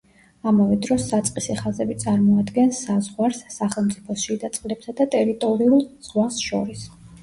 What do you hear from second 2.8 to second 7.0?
საზღვარს სახელმწიფოს შიდა წყლებსა და ტერიტორიულ ზღვას შორის.